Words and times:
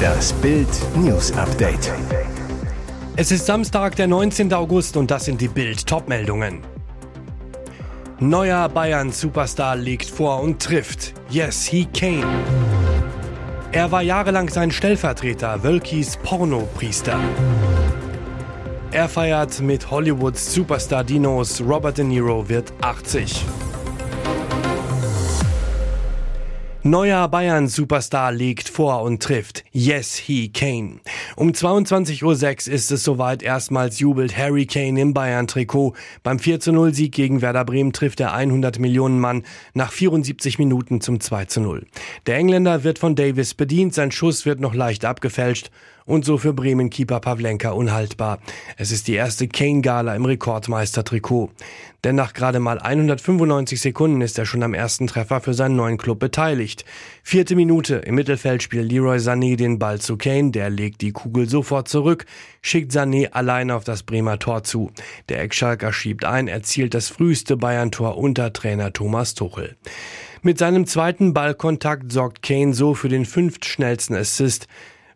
Das 0.00 0.32
Bild 0.34 0.68
News 0.96 1.32
Update. 1.32 1.92
Es 3.16 3.30
ist 3.30 3.46
Samstag, 3.46 3.96
der 3.96 4.06
19. 4.06 4.52
August 4.52 4.96
und 4.96 5.10
das 5.10 5.24
sind 5.24 5.40
die 5.40 5.48
Bild 5.48 5.86
Topmeldungen. 5.86 6.60
Neuer 8.18 8.68
Bayern 8.68 9.12
Superstar 9.12 9.76
legt 9.76 10.08
vor 10.08 10.40
und 10.40 10.62
trifft. 10.62 11.14
Yes, 11.30 11.64
he 11.64 11.86
came. 11.86 12.26
Er 13.72 13.92
war 13.92 14.02
jahrelang 14.02 14.48
sein 14.48 14.70
Stellvertreter, 14.70 15.62
Wölkis 15.62 16.16
Pornopriester. 16.16 17.18
Er 18.90 19.08
feiert 19.08 19.60
mit 19.60 19.90
Hollywoods 19.90 20.52
Superstar 20.52 21.04
Dinos. 21.04 21.60
Robert 21.60 21.98
De 21.98 22.04
Niro 22.04 22.48
wird 22.48 22.72
80. 22.80 23.44
Neuer 26.82 27.28
Bayern-Superstar 27.28 28.32
legt 28.32 28.70
vor 28.70 29.02
und 29.02 29.22
trifft. 29.22 29.64
Yes, 29.70 30.16
he 30.16 30.48
Kane. 30.48 31.00
Um 31.36 31.50
22.06 31.50 32.24
Uhr 32.24 32.74
ist 32.74 32.90
es 32.90 33.04
soweit. 33.04 33.42
Erstmals 33.42 33.98
jubelt 33.98 34.34
Harry 34.38 34.64
Kane 34.64 34.98
im 34.98 35.12
Bayern-Trikot. 35.12 35.94
Beim 36.22 36.38
4-0 36.38 36.94
Sieg 36.94 37.12
gegen 37.12 37.42
Werder 37.42 37.66
Bremen 37.66 37.92
trifft 37.92 38.18
der 38.18 38.32
100 38.32 38.78
Millionen 38.78 39.20
Mann 39.20 39.42
nach 39.74 39.92
74 39.92 40.58
Minuten 40.58 41.02
zum 41.02 41.18
2-0. 41.18 41.82
Der 42.24 42.36
Engländer 42.36 42.82
wird 42.82 42.98
von 42.98 43.14
Davis 43.14 43.52
bedient. 43.52 43.92
Sein 43.92 44.10
Schuss 44.10 44.46
wird 44.46 44.60
noch 44.60 44.72
leicht 44.74 45.04
abgefälscht 45.04 45.70
und 46.06 46.24
so 46.24 46.38
für 46.38 46.52
Bremen-Keeper 46.52 47.20
Pavlenka 47.20 47.70
unhaltbar. 47.70 48.38
Es 48.76 48.92
ist 48.92 49.08
die 49.08 49.14
erste 49.14 49.48
Kane-Gala 49.48 50.14
im 50.14 50.24
Rekordmeister-Trikot. 50.24 51.50
Denn 52.02 52.14
nach 52.14 52.32
gerade 52.32 52.60
mal 52.60 52.78
195 52.78 53.78
Sekunden 53.80 54.22
ist 54.22 54.38
er 54.38 54.46
schon 54.46 54.62
am 54.62 54.72
ersten 54.72 55.06
Treffer 55.06 55.40
für 55.40 55.52
seinen 55.52 55.76
neuen 55.76 55.98
Club 55.98 56.18
beteiligt. 56.18 56.84
Vierte 57.22 57.54
Minute 57.54 57.96
im 57.96 58.14
Mittelfeld 58.14 58.62
spielt 58.62 58.90
Leroy 58.90 59.18
Sané 59.18 59.56
den 59.56 59.78
Ball 59.78 60.00
zu 60.00 60.16
Kane, 60.16 60.50
der 60.50 60.70
legt 60.70 61.02
die 61.02 61.12
Kugel 61.12 61.48
sofort 61.48 61.88
zurück, 61.88 62.24
schickt 62.62 62.92
Sané 62.92 63.30
alleine 63.32 63.74
auf 63.74 63.84
das 63.84 64.02
Bremer 64.02 64.38
Tor 64.38 64.62
zu. 64.62 64.90
Der 65.28 65.42
Eckschalker 65.42 65.92
schiebt 65.92 66.24
ein, 66.24 66.48
erzielt 66.48 66.94
das 66.94 67.08
früheste 67.08 67.58
Bayern-Tor 67.58 68.16
unter 68.16 68.52
Trainer 68.52 68.92
Thomas 68.92 69.34
Tuchel. 69.34 69.76
Mit 70.42 70.56
seinem 70.56 70.86
zweiten 70.86 71.34
Ballkontakt 71.34 72.10
sorgt 72.10 72.42
Kane 72.42 72.72
so 72.72 72.94
für 72.94 73.10
den 73.10 73.26
fünftschnellsten 73.26 74.16
Assist 74.16 74.68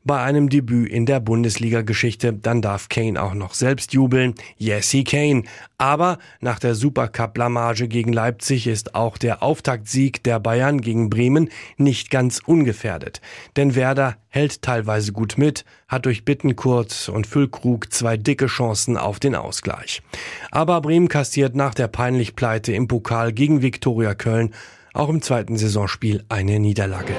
bei 0.05 0.21
einem 0.21 0.49
Debüt 0.49 0.91
in 0.91 1.07
der 1.07 1.21
Bundesliga-Geschichte. 1.21 2.33
Dann 2.33 2.63
darf 2.63 2.89
Kane 2.89 3.21
auch 3.21 3.35
noch 3.35 3.55
selbst 3.55 3.93
jubeln. 3.93 4.35
Yes, 4.57 4.91
he 4.91 5.05
Kane. 5.05 5.45
Aber 5.79 6.19
nach 6.41 6.59
der 6.59 6.75
Supercup-Blamage 6.75 7.89
gegen 7.89 8.13
Leipzig 8.13 8.67
ist 8.67 8.95
auch 8.95 9.19
der 9.19 9.43
Auftaktsieg 9.43 10.23
der 10.23 10.41
Bayern 10.41 10.81
gegen 10.81 11.11
Bremen 11.11 11.51
nicht 11.77 12.11
ganz 12.11 12.41
ungefährdet. 12.45 13.21
Denn 13.57 13.75
Werder 13.75 14.17
hält 14.29 14.63
teilweise 14.63 15.13
gut 15.13 15.39
mit, 15.39 15.65
hat 15.89 16.07
durch 16.07 16.25
Bittenkurt 16.25 17.09
und 17.13 17.27
Füllkrug 17.27 17.93
zwei 17.93 18.17
dicke 18.17 18.47
Chancen 18.47 18.97
auf 18.97 19.21
den 19.21 19.35
Ausgleich. 19.35 20.03
Aber 20.51 20.81
Bremen 20.81 21.09
kassiert 21.09 21.55
nach 21.55 21.75
der 21.75 21.89
peinlich 21.89 22.37
Pleite 22.37 22.73
im 22.73 22.89
Pokal 22.89 23.33
gegen 23.33 23.63
Viktoria 23.63 24.15
Köln 24.15 24.53
auch 24.95 25.09
im 25.09 25.21
zweiten 25.21 25.57
Saisonspiel 25.57 26.25
eine 26.29 26.61
Niederlage. 26.61 27.15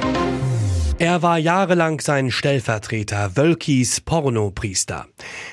Er 0.97 1.21
war 1.21 1.37
jahrelang 1.37 1.99
sein 1.99 2.31
Stellvertreter, 2.31 3.35
Wölkis 3.35 3.99
Pornopriester. 3.99 5.07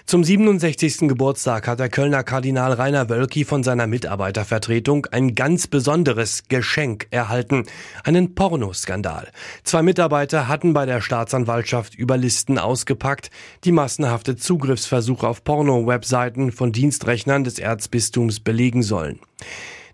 Zum 0.07 0.23
67. 0.23 1.09
Geburtstag 1.09 1.67
hat 1.67 1.81
der 1.81 1.89
Kölner 1.89 2.23
Kardinal 2.23 2.75
Rainer 2.75 3.09
Wölki 3.09 3.45
von 3.45 3.65
seiner 3.65 3.89
Mitarbeitervertretung 3.89 5.07
ein 5.07 5.35
ganz 5.35 5.67
besonderes 5.67 6.45
Geschenk 6.47 7.09
erhalten, 7.11 7.65
einen 8.05 8.37
Pornoskandal. 8.37 9.33
Zwei 9.65 9.83
Mitarbeiter 9.83 10.47
hatten 10.47 10.75
bei 10.75 10.87
der 10.87 11.01
Staatsanwaltschaft 11.01 11.97
über 11.97 12.17
Listen 12.17 12.57
ausgepackt, 12.57 13.33
die 13.65 13.73
massenhafte 13.73 14.37
Zugriffsversuche 14.37 15.27
auf 15.27 15.43
Porno-Webseiten 15.43 16.53
von 16.53 16.71
Dienstrechnern 16.71 17.43
des 17.43 17.59
Erzbistums 17.59 18.39
belegen 18.39 18.85
sollen. 18.85 19.19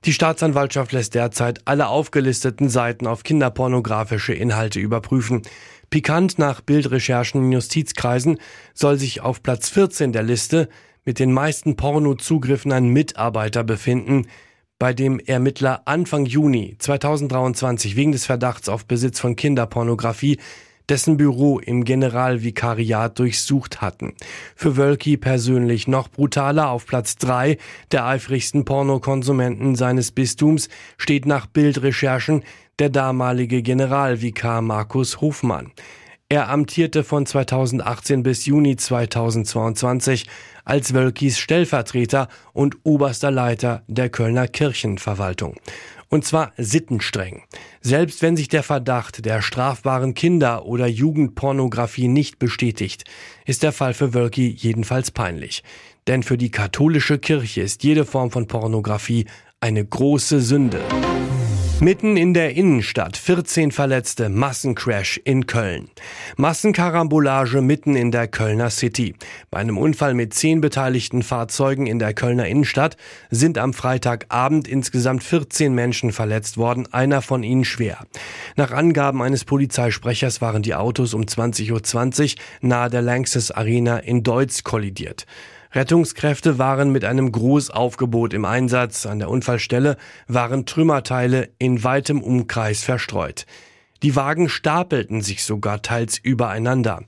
Die 0.04 0.12
Staatsanwaltschaft 0.12 0.92
lässt 0.92 1.14
derzeit 1.14 1.60
alle 1.64 1.88
aufgelisteten 1.88 2.68
Seiten 2.68 3.06
auf 3.06 3.24
kinderpornografische 3.24 4.32
Inhalte 4.32 4.80
überprüfen. 4.80 5.42
Pikant 5.90 6.38
nach 6.38 6.60
Bildrecherchen 6.60 7.42
in 7.42 7.52
Justizkreisen 7.52 8.38
soll 8.74 8.98
sich 8.98 9.20
auf 9.20 9.42
Platz 9.42 9.68
14 9.70 10.12
der 10.12 10.22
Liste 10.22 10.68
mit 11.04 11.18
den 11.18 11.32
meisten 11.32 11.76
Pornozugriffen 11.76 12.72
ein 12.72 12.88
Mitarbeiter 12.88 13.64
befinden, 13.64 14.26
bei 14.78 14.92
dem 14.92 15.18
Ermittler 15.18 15.82
Anfang 15.86 16.24
Juni 16.24 16.76
2023 16.78 17.96
wegen 17.96 18.12
des 18.12 18.26
Verdachts 18.26 18.68
auf 18.68 18.86
Besitz 18.86 19.18
von 19.18 19.34
Kinderpornografie 19.34 20.38
dessen 20.88 21.16
Büro 21.16 21.58
im 21.58 21.84
Generalvikariat 21.84 23.18
durchsucht 23.18 23.80
hatten. 23.80 24.14
Für 24.56 24.76
Wölki 24.76 25.16
persönlich 25.16 25.88
noch 25.88 26.08
brutaler 26.08 26.70
auf 26.70 26.86
Platz 26.86 27.16
drei 27.16 27.58
der 27.92 28.06
eifrigsten 28.06 28.64
Pornokonsumenten 28.64 29.76
seines 29.76 30.12
Bistums 30.12 30.68
steht 30.96 31.26
nach 31.26 31.46
Bildrecherchen 31.46 32.42
der 32.78 32.90
damalige 32.90 33.62
Generalvikar 33.62 34.62
Markus 34.62 35.20
Hofmann. 35.20 35.72
Er 36.30 36.50
amtierte 36.50 37.04
von 37.04 37.24
2018 37.24 38.22
bis 38.22 38.44
Juni 38.44 38.76
2022 38.76 40.26
als 40.62 40.92
Wölkis 40.92 41.38
Stellvertreter 41.38 42.28
und 42.52 42.76
oberster 42.84 43.30
Leiter 43.30 43.82
der 43.86 44.10
Kölner 44.10 44.46
Kirchenverwaltung. 44.46 45.56
Und 46.08 46.24
zwar 46.24 46.52
sittenstreng. 46.56 47.42
Selbst 47.80 48.22
wenn 48.22 48.36
sich 48.36 48.48
der 48.48 48.62
Verdacht 48.62 49.24
der 49.24 49.42
strafbaren 49.42 50.14
Kinder- 50.14 50.64
oder 50.64 50.86
Jugendpornografie 50.86 52.08
nicht 52.08 52.38
bestätigt, 52.38 53.04
ist 53.44 53.62
der 53.62 53.72
Fall 53.72 53.92
für 53.92 54.14
Wölki 54.14 54.48
jedenfalls 54.48 55.10
peinlich. 55.10 55.62
Denn 56.06 56.22
für 56.22 56.38
die 56.38 56.50
katholische 56.50 57.18
Kirche 57.18 57.60
ist 57.60 57.84
jede 57.84 58.06
Form 58.06 58.30
von 58.30 58.46
Pornografie 58.46 59.26
eine 59.60 59.84
große 59.84 60.40
Sünde. 60.40 60.80
Mitten 61.80 62.16
in 62.16 62.34
der 62.34 62.56
Innenstadt 62.56 63.16
14 63.16 63.70
Verletzte, 63.70 64.28
Massencrash 64.28 65.20
in 65.22 65.46
Köln. 65.46 65.88
Massenkarambolage 66.36 67.62
mitten 67.62 67.94
in 67.94 68.10
der 68.10 68.26
Kölner 68.26 68.70
City. 68.70 69.14
Bei 69.52 69.60
einem 69.60 69.78
Unfall 69.78 70.14
mit 70.14 70.34
zehn 70.34 70.60
beteiligten 70.60 71.22
Fahrzeugen 71.22 71.86
in 71.86 72.00
der 72.00 72.14
Kölner 72.14 72.48
Innenstadt 72.48 72.96
sind 73.30 73.58
am 73.58 73.72
Freitagabend 73.72 74.66
insgesamt 74.66 75.22
14 75.22 75.72
Menschen 75.72 76.10
verletzt 76.10 76.56
worden, 76.56 76.92
einer 76.92 77.22
von 77.22 77.44
ihnen 77.44 77.64
schwer. 77.64 77.98
Nach 78.56 78.72
Angaben 78.72 79.22
eines 79.22 79.44
Polizeisprechers 79.44 80.40
waren 80.40 80.64
die 80.64 80.74
Autos 80.74 81.14
um 81.14 81.22
20.20 81.22 82.34
Uhr 82.34 82.42
nahe 82.60 82.90
der 82.90 83.02
Lanxess 83.02 83.52
Arena 83.52 83.98
in 83.98 84.24
Deutz 84.24 84.64
kollidiert. 84.64 85.26
Rettungskräfte 85.72 86.58
waren 86.58 86.90
mit 86.92 87.04
einem 87.04 87.30
Großaufgebot 87.30 88.32
im 88.34 88.44
Einsatz. 88.44 89.06
An 89.06 89.18
der 89.18 89.30
Unfallstelle 89.30 89.96
waren 90.26 90.66
Trümmerteile 90.66 91.50
in 91.58 91.84
weitem 91.84 92.22
Umkreis 92.22 92.82
verstreut. 92.82 93.46
Die 94.02 94.16
Wagen 94.16 94.48
stapelten 94.48 95.22
sich 95.22 95.44
sogar 95.44 95.82
teils 95.82 96.18
übereinander. 96.18 97.02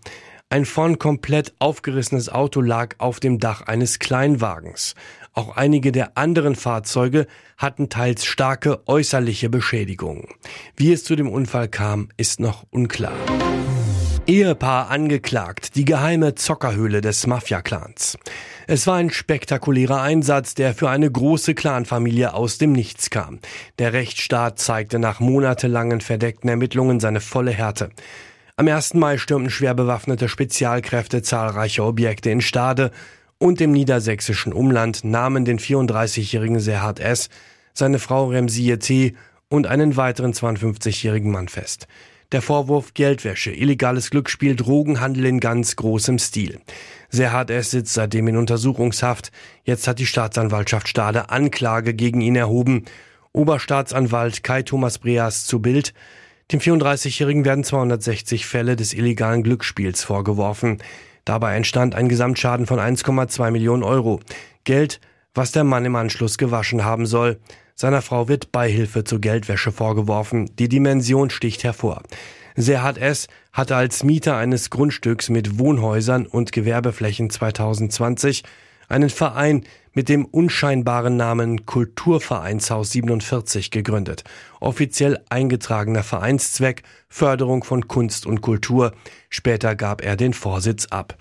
Ein 0.52 0.64
vorn 0.64 0.98
komplett 0.98 1.54
aufgerissenes 1.60 2.28
Auto 2.28 2.60
lag 2.60 2.96
auf 2.98 3.20
dem 3.20 3.38
Dach 3.38 3.62
eines 3.62 4.00
Kleinwagens. 4.00 4.96
Auch 5.32 5.56
einige 5.56 5.92
der 5.92 6.18
anderen 6.18 6.56
Fahrzeuge 6.56 7.28
hatten 7.56 7.88
teils 7.88 8.24
starke 8.24 8.86
äußerliche 8.88 9.48
Beschädigungen. 9.48 10.26
Wie 10.76 10.92
es 10.92 11.04
zu 11.04 11.14
dem 11.14 11.28
Unfall 11.28 11.68
kam, 11.68 12.08
ist 12.16 12.40
noch 12.40 12.66
unklar. 12.70 13.12
Ehepaar 14.30 14.90
angeklagt, 14.90 15.74
die 15.74 15.84
geheime 15.84 16.36
Zockerhöhle 16.36 17.00
des 17.00 17.26
Mafia-Clans. 17.26 18.16
Es 18.68 18.86
war 18.86 18.94
ein 18.94 19.10
spektakulärer 19.10 20.02
Einsatz, 20.02 20.54
der 20.54 20.72
für 20.72 20.88
eine 20.88 21.10
große 21.10 21.56
Clanfamilie 21.56 22.32
aus 22.32 22.56
dem 22.56 22.70
Nichts 22.70 23.10
kam. 23.10 23.40
Der 23.80 23.92
Rechtsstaat 23.92 24.60
zeigte 24.60 25.00
nach 25.00 25.18
monatelangen 25.18 26.00
verdeckten 26.00 26.48
Ermittlungen 26.48 27.00
seine 27.00 27.20
volle 27.20 27.50
Härte. 27.50 27.90
Am 28.54 28.68
1. 28.68 28.94
Mai 28.94 29.18
stürmten 29.18 29.50
schwer 29.50 29.74
bewaffnete 29.74 30.28
Spezialkräfte 30.28 31.22
zahlreiche 31.22 31.82
Objekte 31.82 32.30
in 32.30 32.40
Stade 32.40 32.92
und 33.38 33.60
im 33.60 33.72
niedersächsischen 33.72 34.52
Umland 34.52 35.02
nahmen 35.02 35.44
den 35.44 35.58
34-jährigen 35.58 36.60
Serhard 36.60 37.00
S., 37.00 37.30
seine 37.74 37.98
Frau 37.98 38.28
Remsie 38.28 38.78
T. 38.78 39.16
und 39.48 39.66
einen 39.66 39.96
weiteren 39.96 40.34
52-jährigen 40.34 41.32
Mann 41.32 41.48
fest. 41.48 41.88
Der 42.32 42.42
Vorwurf 42.42 42.94
Geldwäsche, 42.94 43.50
illegales 43.50 44.10
Glücksspiel, 44.10 44.54
Drogenhandel 44.54 45.26
in 45.26 45.40
ganz 45.40 45.74
großem 45.74 46.20
Stil. 46.20 46.60
Serhard 47.08 47.50
S. 47.50 47.72
sitzt 47.72 47.92
seitdem 47.92 48.28
in 48.28 48.36
Untersuchungshaft. 48.36 49.32
Jetzt 49.64 49.88
hat 49.88 49.98
die 49.98 50.06
Staatsanwaltschaft 50.06 50.86
Stade 50.86 51.30
Anklage 51.30 51.92
gegen 51.92 52.20
ihn 52.20 52.36
erhoben. 52.36 52.84
Oberstaatsanwalt 53.32 54.44
Kai 54.44 54.62
Thomas 54.62 54.98
Breas 54.98 55.44
zu 55.44 55.60
Bild. 55.60 55.92
Dem 56.52 56.60
34-Jährigen 56.60 57.44
werden 57.44 57.64
260 57.64 58.46
Fälle 58.46 58.76
des 58.76 58.94
illegalen 58.94 59.42
Glücksspiels 59.42 60.04
vorgeworfen. 60.04 60.78
Dabei 61.24 61.56
entstand 61.56 61.96
ein 61.96 62.08
Gesamtschaden 62.08 62.66
von 62.66 62.78
1,2 62.78 63.50
Millionen 63.50 63.82
Euro. 63.82 64.20
Geld, 64.62 65.00
was 65.34 65.52
der 65.52 65.64
Mann 65.64 65.84
im 65.84 65.96
Anschluss 65.96 66.38
gewaschen 66.38 66.84
haben 66.84 67.06
soll. 67.06 67.38
Seiner 67.74 68.02
Frau 68.02 68.28
wird 68.28 68.52
Beihilfe 68.52 69.04
zur 69.04 69.20
Geldwäsche 69.20 69.72
vorgeworfen. 69.72 70.50
Die 70.58 70.68
Dimension 70.68 71.30
sticht 71.30 71.64
hervor. 71.64 72.02
Serhat 72.56 72.98
S. 72.98 73.28
hatte 73.52 73.76
als 73.76 74.02
Mieter 74.02 74.36
eines 74.36 74.70
Grundstücks 74.70 75.28
mit 75.28 75.58
Wohnhäusern 75.58 76.26
und 76.26 76.52
Gewerbeflächen 76.52 77.30
2020 77.30 78.42
einen 78.88 79.08
Verein 79.08 79.64
mit 79.92 80.08
dem 80.08 80.24
unscheinbaren 80.24 81.16
Namen 81.16 81.64
Kulturvereinshaus 81.66 82.90
47 82.90 83.70
gegründet. 83.70 84.24
Offiziell 84.60 85.18
eingetragener 85.30 86.02
Vereinszweck 86.02 86.82
Förderung 87.08 87.64
von 87.64 87.88
Kunst 87.88 88.26
und 88.26 88.40
Kultur. 88.40 88.92
Später 89.28 89.74
gab 89.74 90.02
er 90.02 90.16
den 90.16 90.32
Vorsitz 90.32 90.86
ab. 90.86 91.16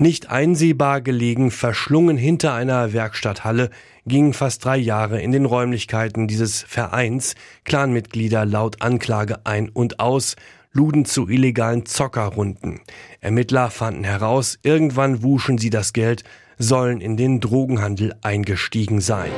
Nicht 0.00 0.30
einsehbar 0.30 1.00
gelegen, 1.00 1.50
verschlungen 1.50 2.16
hinter 2.16 2.54
einer 2.54 2.92
Werkstatthalle, 2.92 3.70
gingen 4.06 4.32
fast 4.32 4.64
drei 4.64 4.76
Jahre 4.76 5.20
in 5.20 5.32
den 5.32 5.44
Räumlichkeiten 5.44 6.28
dieses 6.28 6.62
Vereins 6.62 7.34
Clanmitglieder 7.64 8.46
laut 8.46 8.80
Anklage 8.80 9.44
ein 9.44 9.68
und 9.68 9.98
aus, 9.98 10.36
luden 10.70 11.04
zu 11.04 11.28
illegalen 11.28 11.84
Zockerrunden. 11.84 12.80
Ermittler 13.20 13.70
fanden 13.70 14.04
heraus, 14.04 14.60
irgendwann 14.62 15.24
wuschen 15.24 15.58
sie 15.58 15.70
das 15.70 15.92
Geld, 15.92 16.22
sollen 16.58 17.00
in 17.00 17.16
den 17.16 17.40
Drogenhandel 17.40 18.14
eingestiegen 18.22 19.00
sein. 19.00 19.32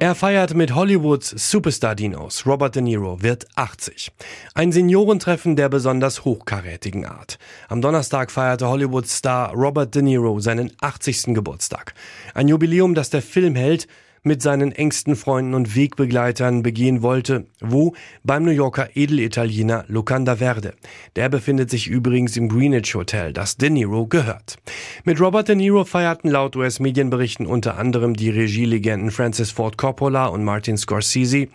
Er 0.00 0.14
feiert 0.14 0.54
mit 0.54 0.76
Hollywoods 0.76 1.30
Superstar-Dinos. 1.50 2.46
Robert 2.46 2.76
De 2.76 2.82
Niro 2.82 3.20
wird 3.20 3.48
80. 3.56 4.12
Ein 4.54 4.70
Seniorentreffen 4.70 5.56
der 5.56 5.68
besonders 5.68 6.24
hochkarätigen 6.24 7.04
Art. 7.04 7.36
Am 7.68 7.82
Donnerstag 7.82 8.30
feierte 8.30 8.68
Hollywood-Star 8.68 9.52
Robert 9.54 9.96
De 9.96 10.02
Niro 10.02 10.38
seinen 10.38 10.70
80. 10.80 11.34
Geburtstag. 11.34 11.94
Ein 12.32 12.46
Jubiläum, 12.46 12.94
das 12.94 13.10
der 13.10 13.22
Filmheld 13.22 13.88
mit 14.28 14.42
seinen 14.42 14.70
engsten 14.70 15.16
Freunden 15.16 15.54
und 15.54 15.74
Wegbegleitern 15.74 16.62
begehen 16.62 17.02
wollte. 17.02 17.46
Wo? 17.60 17.94
Beim 18.22 18.44
New 18.44 18.52
Yorker 18.52 18.90
Edelitaliener 18.94 19.84
Lucanda 19.88 20.36
Verde. 20.36 20.74
Der 21.16 21.28
befindet 21.28 21.70
sich 21.70 21.88
übrigens 21.88 22.36
im 22.36 22.48
Greenwich 22.48 22.94
Hotel, 22.94 23.32
das 23.32 23.56
De 23.56 23.70
Niro 23.70 24.06
gehört. 24.06 24.58
Mit 25.02 25.20
Robert 25.20 25.48
De 25.48 25.56
Niro 25.56 25.84
feierten 25.84 26.30
laut 26.30 26.54
US-Medienberichten 26.54 27.46
unter 27.46 27.76
anderem 27.76 28.14
die 28.14 28.30
Regielegenden 28.30 29.10
Francis 29.10 29.50
Ford 29.50 29.76
Coppola 29.76 30.26
und 30.26 30.44
Martin 30.44 30.76
Scorsese, 30.76 31.48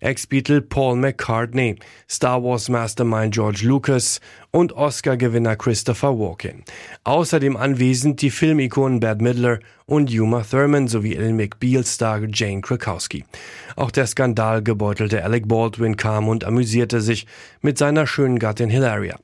Ex-Beatle 0.00 0.62
Paul 0.62 0.96
McCartney, 0.96 1.76
Star 2.08 2.44
Wars 2.44 2.68
Mastermind 2.68 3.34
George 3.34 3.62
Lucas 3.64 4.20
und 4.50 4.72
Oscar-Gewinner 4.74 5.56
Christopher 5.56 6.18
Walken. 6.18 6.62
Außerdem 7.04 7.56
anwesend 7.56 8.22
die 8.22 8.30
Filmikonen 8.30 9.00
Bad 9.00 9.20
Midler 9.20 9.60
und 9.88 10.10
Uma 10.10 10.42
Thurman 10.42 10.86
sowie 10.86 11.14
Ellen 11.14 11.36
McBeal-Star 11.36 12.17
Jane 12.26 12.60
Krakowski. 12.60 13.24
Auch 13.76 13.90
der 13.90 14.06
skandalgebeutelte 14.06 15.22
Alec 15.22 15.46
Baldwin 15.46 15.96
kam 15.96 16.28
und 16.28 16.44
amüsierte 16.44 17.00
sich 17.00 17.26
mit 17.60 17.78
seiner 17.78 18.06
schönen 18.06 18.38
Gattin 18.38 18.70
Hilaria. 18.70 19.18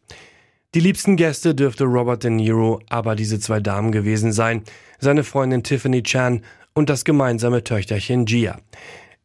Die 0.74 0.80
liebsten 0.80 1.16
Gäste 1.16 1.54
dürfte 1.54 1.84
Robert 1.84 2.24
De 2.24 2.30
Niro 2.30 2.80
aber 2.88 3.16
diese 3.16 3.38
zwei 3.40 3.60
Damen 3.60 3.92
gewesen 3.92 4.32
sein, 4.32 4.62
seine 4.98 5.24
Freundin 5.24 5.62
Tiffany 5.62 6.02
Chan 6.02 6.42
und 6.72 6.90
das 6.90 7.04
gemeinsame 7.04 7.62
Töchterchen 7.62 8.26
Gia. 8.26 8.58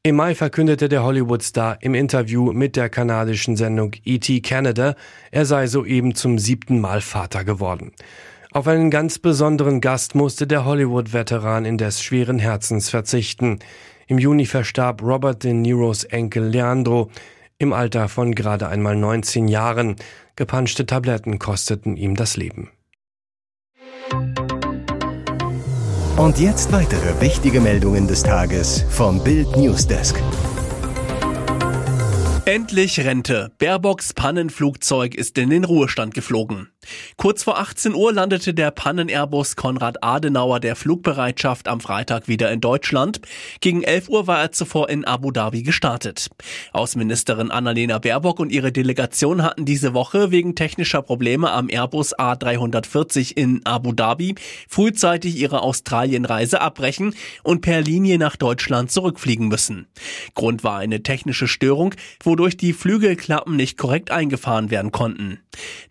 Im 0.01 0.16
Mai 0.16 0.33
verkündete 0.33 0.88
der 0.88 1.04
Hollywood-Star 1.04 1.80
im 1.81 1.94
Interview 1.94 2.54
mit 2.54 2.77
der 2.77 2.88
kanadischen 2.88 3.57
Sendung 3.57 3.92
E.T. 4.06 4.39
Canada, 4.42 4.95
er 5.30 5.45
sei 5.45 5.68
soeben 5.68 6.16
zum 6.16 6.39
siebten 6.39 6.80
Mal 6.80 7.01
Vater 7.01 7.44
geworden. 7.44 7.92
Auf 8.51 8.68
einen 8.68 8.90
ganz 8.90 9.19
besonderen 9.19 9.80
Gast 9.80 10.16
musste 10.16 10.48
der 10.48 10.66
Hollywood-Veteran 10.66 11.66
indes 11.66 12.01
schweren 12.01 12.40
Herzens 12.40 12.90
verzichten. 12.90 13.60
Im 14.07 14.18
Juni 14.18 14.48
verstarb 14.48 15.04
Robert 15.04 15.44
De 15.44 15.54
Niros 15.54 16.04
Enkel 16.04 16.46
Leandro 16.46 17.12
im 17.60 17.74
Alter 17.74 18.10
von 18.10 18.34
gerade 18.34 18.68
einmal 18.68 18.96
19 18.96 19.48
Jahren. 19.48 19.98
Gepanschte 20.36 20.88
Tabletten 20.88 21.38
kosteten 21.38 21.96
ihm 21.96 22.16
das 22.16 22.38
Leben. 22.38 22.72
Und 26.18 26.40
jetzt 26.40 26.72
weitere 26.72 27.22
wichtige 27.22 27.62
Meldungen 27.62 28.07
des 28.07 28.24
Tages 28.24 28.84
vom 28.90 29.24
Bild 29.24 29.56
Newsdesk. 29.57 30.19
Endlich 32.45 33.00
Rente. 33.00 33.52
Baerbocks 33.60 34.16
Pannenflugzeug 34.16 35.13
ist 35.13 35.38
in 35.38 35.52
den 35.52 35.66
Ruhestand 35.66 36.16
geflogen. 36.16 36.69
Kurz 37.18 37.44
vor 37.44 37.60
18 37.60 37.94
Uhr 37.94 38.14
landete 38.14 38.54
der 38.54 38.72
Pannen-Airbus 38.72 39.56
Konrad 39.56 40.04
Adenauer 40.04 40.60
der 40.60 40.76
Flugbereitschaft 40.76 41.68
am 41.68 41.82
Freitag 41.82 42.28
wieder 42.28 42.52
in 42.52 42.62
Deutschland. 42.62 43.20
Gegen 43.60 43.84
11 43.84 44.10
Uhr 44.10 44.28
war 44.28 44.40
er 44.40 44.52
zuvor 44.52 44.90
in 44.90 45.06
Abu 45.06 45.32
Dhabi 45.32 45.64
gestartet. 45.64 46.30
Außenministerin 46.72 47.52
Annalena 47.52 48.00
Baerbock 48.00 48.40
und 48.40 48.52
ihre 48.52 48.72
Delegation 48.72 49.44
hatten 49.44 49.66
diese 49.66 49.94
Woche 49.94 50.32
wegen 50.32 50.56
technischer 50.56 51.02
Probleme 51.02 51.52
am 51.52 51.70
Airbus 51.70 52.18
A340 52.18 53.36
in 53.36 53.66
Abu 53.66 53.92
Dhabi 53.92 54.36
frühzeitig 54.68 55.38
ihre 55.38 55.62
Australienreise 55.62 56.62
abbrechen 56.62 57.14
und 57.44 57.62
per 57.62 57.82
Linie 57.82 58.18
nach 58.18 58.36
Deutschland 58.36 58.92
zurückfliegen 58.92 59.48
müssen. 59.48 59.88
Grund 60.34 60.64
war 60.64 60.80
eine 60.80 61.04
technische 61.04 61.48
Störung, 61.48 61.94
wodurch 62.24 62.58
die 62.58 62.74
Flügelklappen 62.74 63.56
nicht 63.56 63.78
korrekt 63.78 64.12
eingefahren 64.12 64.72
werden 64.72 64.92
konnten. 64.92 65.40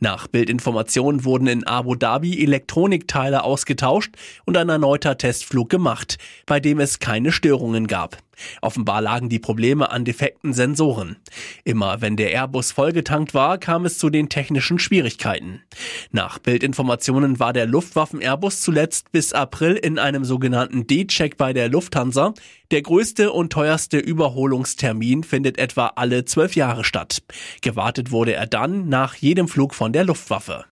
Nach 0.01 0.27
Bildinformationen 0.27 0.88
Informationen 0.89 1.25
wurden 1.25 1.49
in 1.49 1.67
Abu 1.67 1.97
Dhabi 1.97 2.43
Elektronikteile 2.43 3.45
ausgetauscht 3.45 4.15
und 4.47 4.57
ein 4.57 4.71
erneuter 4.71 5.19
Testflug 5.19 5.69
gemacht, 5.69 6.17
bei 6.47 6.61
dem 6.61 6.81
es 6.81 6.99
keine 6.99 7.31
Störungen 7.31 7.87
gab. 7.87 8.17
Offenbar 8.63 9.03
lagen 9.03 9.29
die 9.29 9.39
Probleme 9.39 9.91
an 9.91 10.05
defekten 10.05 10.53
Sensoren. 10.53 11.17
Immer 11.65 12.01
wenn 12.01 12.17
der 12.17 12.31
Airbus 12.31 12.73
vollgetankt 12.73 13.35
war, 13.35 13.59
kam 13.59 13.85
es 13.85 13.99
zu 13.99 14.11
den 14.11 14.29
technischen 14.29 14.79
Schwierigkeiten. 14.79 15.63
Nach 16.11 16.39
Bildinformationen 16.39 17.41
war 17.41 17.53
der 17.53 17.67
Luftwaffen-Airbus 17.67 18.61
zuletzt 18.61 19.11
bis 19.13 19.33
April 19.33 19.75
in 19.75 19.99
einem 19.99 20.25
sogenannten 20.25 20.87
D-Check 20.87 21.37
bei 21.37 21.53
der 21.53 21.69
Lufthansa. 21.69 22.35
Der 22.71 22.83
größte 22.83 23.33
und 23.33 23.53
teuerste 23.53 23.99
Überholungstermin 23.99 25.25
findet 25.25 25.59
etwa 25.59 25.93
alle 25.97 26.25
zwölf 26.25 26.55
Jahre 26.55 26.85
statt. 26.85 27.23
Gewartet 27.61 28.11
wurde 28.11 28.35
er 28.35 28.47
dann 28.47 28.89
nach 28.89 29.15
jedem 29.17 29.49
Flug 29.49 29.75
von 29.75 29.93
der 29.93 30.05
Luftwaffe. 30.05 30.65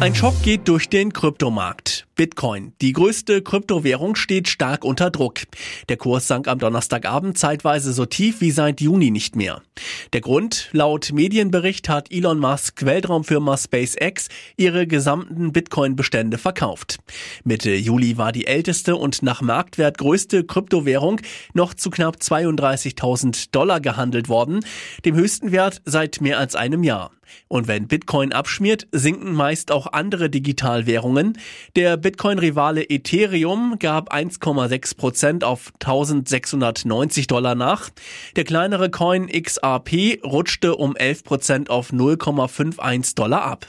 Ein 0.00 0.14
Schock 0.14 0.42
geht 0.42 0.68
durch 0.68 0.88
den 0.88 1.12
Kryptomarkt. 1.12 1.87
Bitcoin, 2.14 2.72
die 2.80 2.92
größte 2.92 3.42
Kryptowährung, 3.42 4.16
steht 4.16 4.48
stark 4.48 4.84
unter 4.84 5.10
Druck. 5.10 5.40
Der 5.88 5.96
Kurs 5.96 6.26
sank 6.26 6.48
am 6.48 6.58
Donnerstagabend 6.58 7.38
zeitweise 7.38 7.92
so 7.92 8.06
tief 8.06 8.40
wie 8.40 8.50
seit 8.50 8.80
Juni 8.80 9.10
nicht 9.10 9.36
mehr. 9.36 9.62
Der 10.12 10.20
Grund? 10.20 10.68
Laut 10.72 11.12
Medienbericht 11.12 11.88
hat 11.88 12.12
Elon 12.12 12.38
Musk 12.38 12.84
Weltraumfirma 12.84 13.56
SpaceX 13.56 14.28
ihre 14.56 14.86
gesamten 14.86 15.52
Bitcoin-Bestände 15.52 16.38
verkauft. 16.38 16.98
Mitte 17.44 17.74
Juli 17.74 18.18
war 18.18 18.32
die 18.32 18.46
älteste 18.46 18.96
und 18.96 19.22
nach 19.22 19.40
Marktwert 19.40 19.98
größte 19.98 20.44
Kryptowährung 20.44 21.20
noch 21.54 21.74
zu 21.74 21.90
knapp 21.90 22.16
32.000 22.16 23.50
Dollar 23.52 23.80
gehandelt 23.80 24.28
worden, 24.28 24.60
dem 25.04 25.14
höchsten 25.14 25.52
Wert 25.52 25.82
seit 25.84 26.20
mehr 26.20 26.38
als 26.38 26.54
einem 26.54 26.82
Jahr. 26.82 27.10
Und 27.48 27.68
wenn 27.68 27.88
Bitcoin 27.88 28.32
abschmiert, 28.32 28.86
sinken 28.92 29.32
meist 29.32 29.70
auch 29.70 29.86
andere 29.92 30.30
Digitalwährungen. 30.30 31.38
Der 31.76 31.87
Bitcoin-Rivale 31.96 32.90
Ethereum 32.90 33.76
gab 33.78 34.12
1,6 34.12 34.96
Prozent 34.96 35.44
auf 35.44 35.72
1690 35.80 37.26
Dollar 37.26 37.54
nach. 37.54 37.90
Der 38.36 38.44
kleinere 38.44 38.90
Coin 38.90 39.28
XRP 39.28 40.20
rutschte 40.24 40.76
um 40.76 40.96
11 40.96 41.24
Prozent 41.24 41.70
auf 41.70 41.90
0,51 41.92 43.14
Dollar 43.14 43.42
ab. 43.42 43.66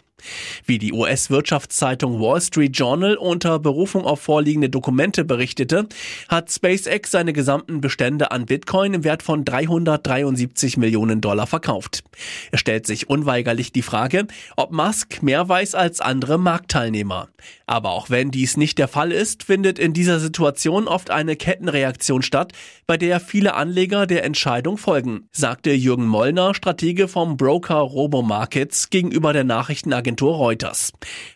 Wie 0.66 0.78
die 0.78 0.94
US-Wirtschaftszeitung 0.94 2.20
Wall 2.20 2.42
Street 2.42 2.78
Journal 2.78 3.16
unter 3.16 3.60
Berufung 3.60 4.06
auf 4.06 4.22
vorliegende 4.22 4.70
Dokumente 4.70 5.26
berichtete, 5.26 5.88
hat 6.28 6.52
SpaceX 6.52 7.12
seine 7.12 7.34
gesamten 7.34 7.82
Bestände 7.82 8.32
an 8.32 8.46
Bitcoin 8.46 8.94
im 8.94 9.04
Wert 9.04 9.24
von 9.24 9.46
373 9.46 10.78
Millionen 10.78 11.22
Dollar 11.22 11.48
verkauft. 11.48 12.04
Es 12.52 12.60
stellt 12.60 12.86
sich 12.86 13.10
unweigerlich 13.10 13.72
die 13.72 13.82
Frage, 13.82 14.28
ob 14.56 14.72
Musk 14.72 15.24
mehr 15.24 15.48
weiß 15.48 15.76
als 15.76 16.02
andere 16.02 16.38
Marktteilnehmer. 16.38 17.30
Aber 17.66 17.92
auch 17.92 18.10
wenn 18.10 18.32
dies 18.32 18.58
nicht 18.58 18.78
der 18.78 18.88
Fall 18.88 19.12
ist, 19.12 19.44
findet 19.44 19.80
in 19.80 19.94
dieser 19.94 20.20
Situation 20.20 20.88
oft 20.88 21.12
eine 21.12 21.36
Kettenreaktion 21.36 22.22
statt, 22.22 22.54
bei 22.86 22.98
der 22.98 23.20
viele 23.20 23.54
Anleger 23.54 24.08
der 24.08 24.24
Entscheidung 24.24 24.78
folgen, 24.78 25.30
sagte 25.32 25.72
Jürgen 25.72 26.08
Mollner, 26.08 26.54
Stratege 26.54 27.08
vom 27.08 27.38
Broker 27.38 27.76
Robomarkets 27.76 28.90
gegenüber 28.90 29.34
der 29.34 29.44
Nachrichtenagentur 29.44 30.09
Agentur 30.10 30.38
Reuters. 30.38 30.92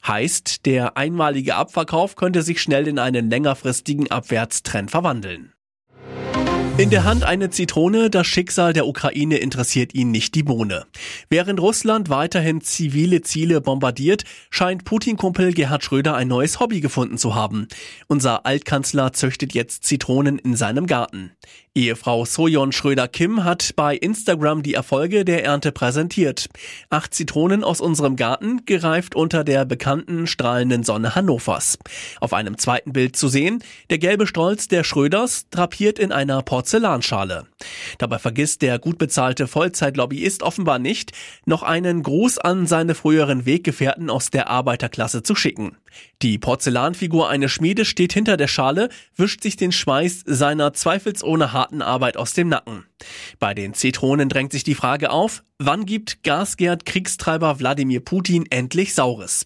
Heißt, 0.08 0.66
der 0.66 0.98
einmalige 0.98 1.54
Abverkauf 1.54 2.16
könnte 2.16 2.42
sich 2.42 2.60
schnell 2.60 2.88
in 2.88 2.98
einen 2.98 3.30
längerfristigen 3.30 4.10
Abwärtstrend 4.10 4.90
verwandeln. 4.90 5.54
In 6.80 6.90
der 6.90 7.04
Hand 7.04 7.24
eine 7.24 7.52
Zitrone, 7.52 8.10
das 8.10 8.26
Schicksal 8.26 8.74
der 8.74 8.88
Ukraine 8.88 9.38
interessiert 9.38 9.94
ihn 9.94 10.10
nicht 10.10 10.34
die 10.34 10.42
Bohne. 10.42 10.88
Während 11.30 11.62
Russland 11.62 12.10
weiterhin 12.10 12.62
zivile 12.62 13.22
Ziele 13.22 13.62
bombardiert, 13.62 14.24
scheint 14.50 14.84
Putin-Kumpel 14.84 15.54
Gerhard 15.54 15.84
Schröder 15.84 16.16
ein 16.16 16.30
neues 16.30 16.60
Hobby 16.60 16.82
gefunden 16.82 17.20
zu 17.20 17.36
haben. 17.36 17.68
Unser 18.08 18.48
Altkanzler 18.48 19.14
züchtet 19.14 19.54
jetzt 19.54 19.84
Zitronen 19.84 20.40
in 20.40 20.56
seinem 20.56 20.88
Garten. 20.88 21.34
Ehefrau 21.76 22.24
Sojon 22.24 22.72
Schröder-Kim 22.72 23.44
hat 23.44 23.72
bei 23.76 23.96
Instagram 23.96 24.62
die 24.62 24.76
Erfolge 24.76 25.26
der 25.26 25.44
Ernte 25.44 25.72
präsentiert. 25.72 26.48
Acht 26.92 27.16
Zitronen 27.16 27.64
aus 27.64 27.82
unserem 27.82 28.16
Garten, 28.16 28.64
gereift 28.68 29.16
unter 29.16 29.44
der 29.44 29.66
bekannten 29.66 30.28
strahlenden 30.28 30.84
Sonne 30.84 31.16
Hannovers. 31.16 31.80
Auf 32.20 32.34
einem 32.34 32.60
zweiten 32.60 32.94
Bild 32.94 33.16
zu 33.16 33.28
sehen, 33.28 33.64
der 33.90 33.98
gelbe 33.98 34.28
Stolz 34.28 34.68
der 34.68 34.84
Schröders 34.84 35.50
drapiert 35.50 35.98
in 35.98 36.12
einer 36.12 36.44
Porzellanschale. 36.44 37.48
Dabei 37.98 38.20
vergisst 38.20 38.62
der 38.62 38.78
gut 38.78 39.00
bezahlte 39.00 39.48
Vollzeitlobbyist 39.48 40.44
offenbar 40.44 40.78
nicht, 40.78 41.12
noch 41.46 41.64
einen 41.64 42.04
Gruß 42.04 42.38
an 42.38 42.68
seine 42.68 42.94
früheren 42.94 43.48
Weggefährten 43.48 44.12
aus 44.12 44.30
der 44.30 44.48
Arbeiterklasse 44.48 45.24
zu 45.24 45.34
schicken. 45.34 45.76
Die 46.22 46.38
Porzellanfigur 46.38 47.30
eines 47.30 47.52
Schmiedes 47.52 47.88
steht 47.88 48.14
hinter 48.14 48.38
der 48.38 48.48
Schale, 48.48 48.90
wischt 49.16 49.42
sich 49.42 49.58
den 49.58 49.72
Schweiß 49.72 50.24
seiner 50.26 50.74
zweifelsohne 50.74 51.52
harten 51.52 51.63
Arbeit 51.82 52.18
aus 52.18 52.34
dem 52.34 52.50
Nacken. 52.50 52.86
Bei 53.40 53.54
den 53.54 53.74
Zitronen 53.74 54.30
drängt 54.30 54.52
sich 54.52 54.64
die 54.64 54.76
Frage 54.76 55.12
auf, 55.12 55.44
wann 55.58 55.86
gibt 55.86 56.24
Gasgerd 56.24 56.86
Kriegstreiber 56.86 57.60
Wladimir 57.60 58.02
Putin 58.02 58.46
endlich 58.50 58.94
Saures? 58.94 59.46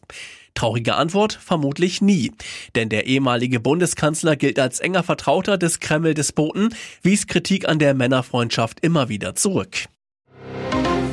Traurige 0.56 0.96
Antwort, 0.96 1.34
vermutlich 1.34 2.02
nie. 2.02 2.32
Denn 2.76 2.90
der 2.90 3.06
ehemalige 3.06 3.60
Bundeskanzler 3.60 4.36
gilt 4.36 4.58
als 4.58 4.80
enger 4.80 5.04
Vertrauter 5.04 5.58
des 5.58 5.80
Kreml-Despoten, 5.80 6.74
wies 7.04 7.28
Kritik 7.28 7.70
an 7.70 7.78
der 7.78 7.94
Männerfreundschaft 7.94 8.80
immer 8.80 9.08
wieder 9.08 9.36
zurück. 9.36 9.88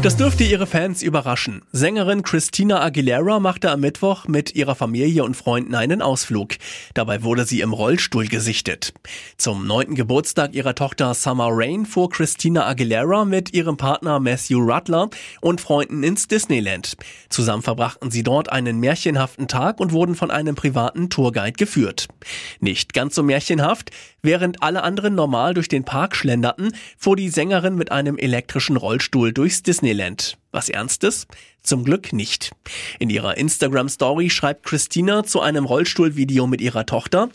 Das 0.04 0.18
dürfte 0.18 0.44
ihre 0.44 0.66
Fans 0.66 1.02
überraschen. 1.02 1.62
Sängerin 1.72 2.22
Christina 2.22 2.82
Aguilera 2.82 3.40
machte 3.40 3.70
am 3.70 3.80
Mittwoch 3.80 4.28
mit 4.28 4.54
ihrer 4.54 4.74
Familie 4.74 5.24
und 5.24 5.34
Freunden 5.34 5.74
einen 5.74 6.02
Ausflug. 6.02 6.56
Dabei 6.92 7.22
wurde 7.22 7.46
sie 7.46 7.62
im 7.62 7.72
Rollstuhl 7.72 8.26
gesichtet. 8.26 8.92
Zum 9.38 9.66
neunten 9.66 9.94
Geburtstag 9.94 10.54
ihrer 10.54 10.74
Tochter 10.74 11.14
Summer 11.14 11.48
Rain 11.48 11.86
fuhr 11.86 12.10
Christina 12.10 12.66
Aguilera 12.66 13.24
mit 13.24 13.54
ihrem 13.54 13.78
Partner 13.78 14.20
Matthew 14.20 14.58
Rutler 14.58 15.08
und 15.40 15.62
Freunden 15.62 16.02
ins 16.02 16.28
Disneyland. 16.28 16.98
Zusammen 17.30 17.62
verbrachten 17.62 18.10
sie 18.10 18.22
dort 18.22 18.52
einen 18.52 18.80
märchenhaften 18.80 19.48
Tag 19.48 19.80
und 19.80 19.92
wurden 19.92 20.16
von 20.16 20.30
einem 20.30 20.54
privaten 20.54 21.08
Tourguide 21.08 21.56
geführt. 21.56 22.08
Nicht 22.60 22.92
ganz 22.92 23.14
so 23.14 23.22
märchenhaft, 23.22 23.90
während 24.20 24.62
alle 24.62 24.82
anderen 24.82 25.14
normal 25.14 25.54
durch 25.54 25.68
den 25.68 25.86
Park 25.86 26.14
schlenderten, 26.14 26.72
fuhr 26.98 27.16
die 27.16 27.30
Sängerin 27.30 27.76
mit 27.76 27.90
einem 27.90 28.18
elektrischen 28.18 28.76
Rollstuhl 28.76 29.32
durchs 29.32 29.62
Disneyland 29.62 29.93
Disneyland. 29.94 30.36
Was 30.50 30.68
Ernstes? 30.68 31.26
Zum 31.62 31.84
Glück 31.84 32.12
nicht. 32.12 32.50
In 32.98 33.10
ihrer 33.10 33.36
Instagram-Story 33.36 34.28
schreibt 34.28 34.64
Christina 34.64 35.22
zu 35.22 35.40
einem 35.40 35.64
Rollstuhlvideo 35.64 36.48
mit 36.48 36.60
ihrer 36.60 36.84
Tochter, 36.84 37.30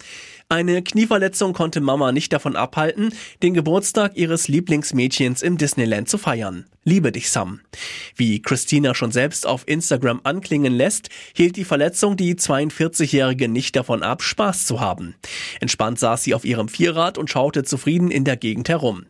eine 0.50 0.82
Knieverletzung 0.82 1.54
konnte 1.54 1.80
Mama 1.80 2.12
nicht 2.12 2.34
davon 2.34 2.56
abhalten, 2.56 3.14
den 3.44 3.54
Geburtstag 3.54 4.18
ihres 4.18 4.48
Lieblingsmädchens 4.48 5.44
im 5.44 5.60
Disneyland 5.60 6.10
zu 6.10 6.18
feiern. 6.18 6.66
Liebe 6.86 7.12
dich, 7.12 7.30
Sam. 7.30 7.60
Wie 8.16 8.42
Christina 8.42 8.96
schon 8.96 9.12
selbst 9.12 9.46
auf 9.46 9.68
Instagram 9.68 10.22
anklingen 10.24 10.74
lässt, 10.74 11.10
hielt 11.36 11.58
die 11.58 11.66
Verletzung 11.66 12.16
die 12.16 12.36
42-Jährige 12.36 13.50
nicht 13.50 13.76
davon 13.76 14.02
ab, 14.02 14.24
Spaß 14.24 14.66
zu 14.66 14.80
haben. 14.80 15.16
Entspannt 15.60 16.00
saß 16.00 16.24
sie 16.24 16.34
auf 16.34 16.46
ihrem 16.46 16.70
Vierrad 16.70 17.18
und 17.18 17.30
schaute 17.30 17.64
zufrieden 17.64 18.12
in 18.12 18.24
der 18.24 18.38
Gegend 18.38 18.70
herum. 18.70 19.06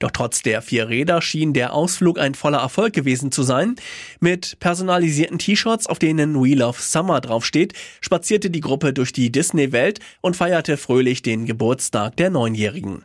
Doch 0.00 0.10
trotz 0.10 0.42
der 0.42 0.62
vier 0.62 0.88
Räder 0.88 1.22
schien 1.22 1.52
der 1.52 1.74
Ausflug 1.74 2.18
ein 2.18 2.34
voller 2.34 2.58
Erfolg 2.58 2.92
gewesen 2.92 3.30
zu 3.30 3.44
sein. 3.44 3.76
Mit 4.18 4.58
personalisierten 4.58 5.38
T-Shirts, 5.38 5.86
auf 5.86 6.00
denen 6.00 6.34
We 6.34 6.56
Love 6.56 6.80
Summer 6.80 7.20
draufsteht, 7.20 7.74
spazierte 8.00 8.50
die 8.50 8.60
Gruppe 8.60 8.92
durch 8.92 9.12
die 9.12 9.30
Disney-Welt 9.30 10.00
und 10.22 10.36
feierte 10.36 10.76
fröhlich 10.76 11.22
den 11.22 11.46
Geburtstag 11.46 12.16
der 12.16 12.30
Neunjährigen. 12.30 13.04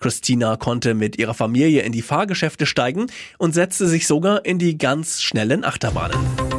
Christina 0.00 0.56
konnte 0.56 0.94
mit 0.94 1.18
ihrer 1.18 1.34
Familie 1.34 1.82
in 1.82 1.92
die 1.92 2.02
Fahrgeschäfte 2.02 2.64
steigen 2.64 3.08
und 3.36 3.57
setzte 3.58 3.88
sich 3.88 4.06
sogar 4.06 4.44
in 4.44 4.60
die 4.60 4.78
ganz 4.78 5.20
schnellen 5.20 5.64
Achterbahnen. 5.64 6.57